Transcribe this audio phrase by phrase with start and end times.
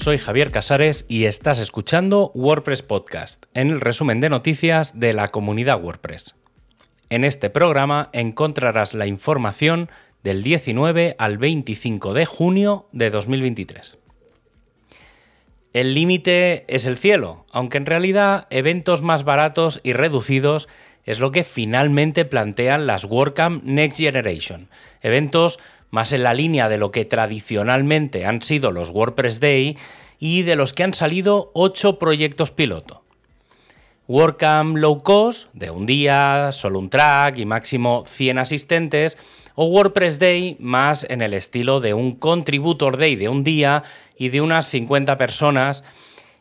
[0.00, 5.28] soy Javier Casares y estás escuchando WordPress Podcast, en el resumen de noticias de la
[5.28, 6.36] comunidad WordPress.
[7.10, 9.90] En este programa encontrarás la información
[10.22, 13.98] del 19 al 25 de junio de 2023.
[15.74, 20.66] El límite es el cielo, aunque en realidad eventos más baratos y reducidos
[21.04, 24.70] es lo que finalmente plantean las WordCamp Next Generation,
[25.02, 25.58] eventos
[25.90, 29.76] más en la línea de lo que tradicionalmente han sido los WordPress Day
[30.18, 33.02] y de los que han salido 8 proyectos piloto.
[34.06, 39.16] WordCamp Low Cost, de un día, solo un track y máximo 100 asistentes,
[39.54, 43.84] o WordPress Day más en el estilo de un Contributor Day de un día
[44.18, 45.84] y de unas 50 personas,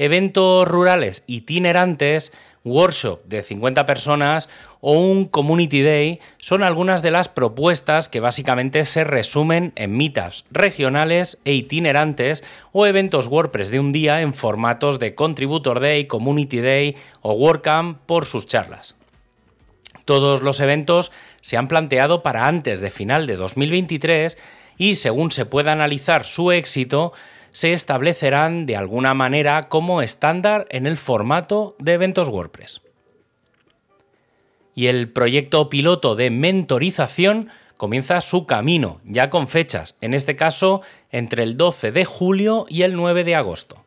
[0.00, 2.32] eventos rurales itinerantes
[2.64, 4.48] workshop de 50 personas
[4.80, 10.44] o un Community Day son algunas de las propuestas que básicamente se resumen en meetups
[10.50, 16.60] regionales e itinerantes o eventos WordPress de un día en formatos de Contributor Day, Community
[16.60, 18.96] Day o WordCamp por sus charlas.
[20.06, 21.12] Todos los eventos
[21.42, 24.38] se han planteado para antes de final de 2023
[24.78, 27.12] y según se pueda analizar su éxito,
[27.52, 32.82] se establecerán de alguna manera como estándar en el formato de eventos WordPress.
[34.74, 40.82] Y el proyecto piloto de mentorización comienza su camino, ya con fechas, en este caso
[41.10, 43.82] entre el 12 de julio y el 9 de agosto.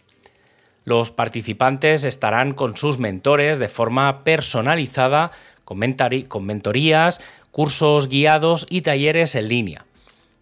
[0.83, 5.31] Los participantes estarán con sus mentores de forma personalizada,
[5.63, 9.85] con, mentorías, cursos guiados y talleres en línea.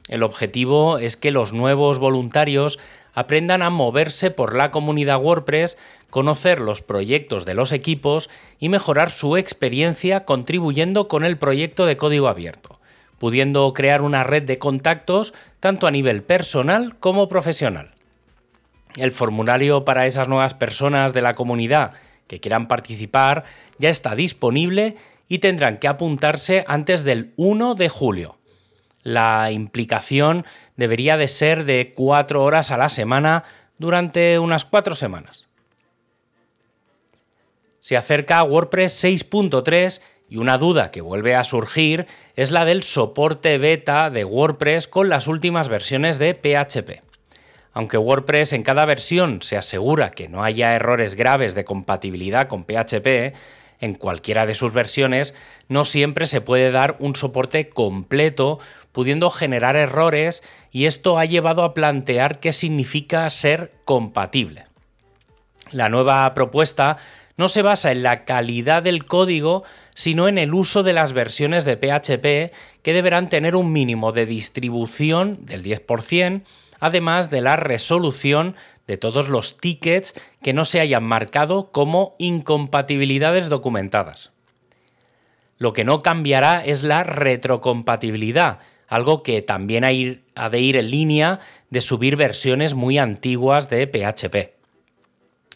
[0.08, 2.80] El objetivo es que los nuevos voluntarios
[3.14, 5.78] aprendan a moverse por la comunidad WordPress,
[6.10, 11.98] conocer los proyectos de los equipos y mejorar su experiencia contribuyendo con el proyecto de
[11.98, 12.80] código abierto,
[13.18, 17.92] pudiendo crear una red de contactos tanto a nivel personal como profesional.
[18.98, 21.94] El formulario para esas nuevas personas de la comunidad
[22.28, 23.44] que quieran participar
[23.78, 24.96] ya está disponible
[25.28, 28.41] y tendrán que apuntarse antes del 1 de julio.
[29.04, 30.46] La implicación
[30.76, 33.44] debería de ser de cuatro horas a la semana
[33.78, 35.48] durante unas cuatro semanas.
[37.80, 43.58] Se acerca WordPress 6.3 y una duda que vuelve a surgir es la del soporte
[43.58, 47.04] beta de WordPress con las últimas versiones de PHP.
[47.74, 52.66] Aunque WordPress en cada versión se asegura que no haya errores graves de compatibilidad con
[52.66, 53.34] PHP,
[53.82, 55.34] en cualquiera de sus versiones,
[55.68, 58.60] no siempre se puede dar un soporte completo,
[58.92, 64.66] pudiendo generar errores, y esto ha llevado a plantear qué significa ser compatible.
[65.72, 66.98] La nueva propuesta
[67.38, 69.64] no se basa en la calidad del código,
[69.96, 72.54] sino en el uso de las versiones de PHP
[72.84, 76.44] que deberán tener un mínimo de distribución del 10%,
[76.80, 78.56] además de la resolución
[78.92, 80.14] de todos los tickets
[80.44, 84.34] que no se hayan marcado como incompatibilidades documentadas.
[85.58, 88.60] Lo que no cambiará es la retrocompatibilidad,
[88.90, 94.56] algo que también ha de ir en línea de subir versiones muy antiguas de PHP.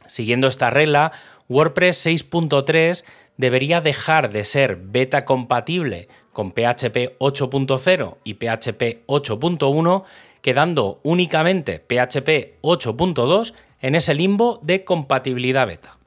[0.06, 1.12] Siguiendo esta regla,
[1.50, 3.03] WordPress 6.3
[3.35, 10.03] debería dejar de ser beta compatible con PHP 8.0 y PHP 8.1
[10.46, 15.98] quedando únicamente PHP 8.2 en ese limbo de compatibilidad beta.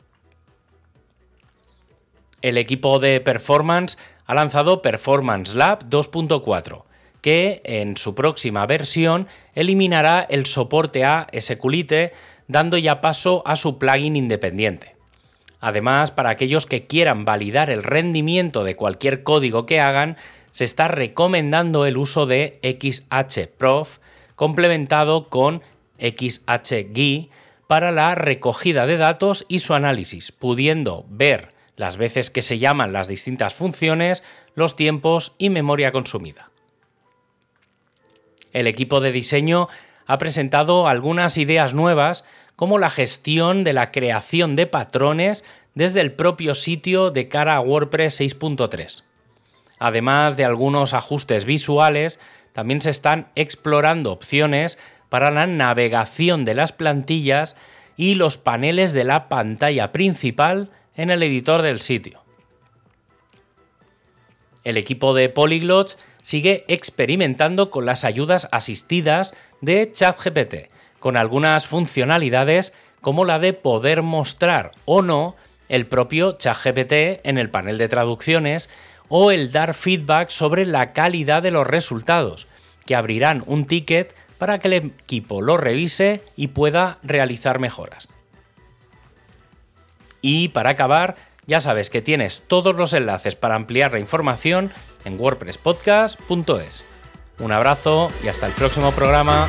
[2.40, 6.84] El equipo de Performance ha lanzado Performance Lab 2.4,
[7.20, 9.26] que en su próxima versión
[9.56, 12.12] eliminará el soporte a SQLite,
[12.46, 14.94] dando ya paso a su plugin independiente.
[15.58, 20.16] Además, para aquellos que quieran validar el rendimiento de cualquier código que hagan,
[20.52, 23.98] se está recomendando el uso de XHProf
[24.38, 25.62] complementado con
[25.98, 27.28] XHGui
[27.66, 32.92] para la recogida de datos y su análisis, pudiendo ver las veces que se llaman
[32.92, 34.22] las distintas funciones,
[34.54, 36.50] los tiempos y memoria consumida.
[38.52, 39.68] El equipo de diseño
[40.06, 42.24] ha presentado algunas ideas nuevas
[42.54, 45.44] como la gestión de la creación de patrones
[45.74, 49.02] desde el propio sitio de cara a WordPress 6.3,
[49.78, 52.20] además de algunos ajustes visuales
[52.52, 54.78] también se están explorando opciones
[55.08, 57.56] para la navegación de las plantillas
[57.96, 62.22] y los paneles de la pantalla principal en el editor del sitio.
[64.64, 72.72] El equipo de Polyglots sigue experimentando con las ayudas asistidas de ChatGPT, con algunas funcionalidades
[73.00, 75.36] como la de poder mostrar o no
[75.68, 78.68] el propio ChatGPT en el panel de traducciones
[79.08, 82.46] o el dar feedback sobre la calidad de los resultados,
[82.86, 88.08] que abrirán un ticket para que el equipo lo revise y pueda realizar mejoras.
[90.20, 91.16] Y para acabar,
[91.46, 94.72] ya sabes que tienes todos los enlaces para ampliar la información
[95.04, 96.84] en wordpresspodcast.es.
[97.40, 99.48] Un abrazo y hasta el próximo programa.